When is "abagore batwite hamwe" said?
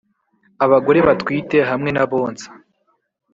0.65-1.89